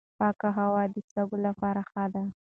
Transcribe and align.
پاکه 0.19 0.49
هوا 0.57 0.83
د 0.93 0.95
سږو 1.11 1.37
لپاره 1.47 1.81
ښه 1.89 2.05
ده. 2.13 2.23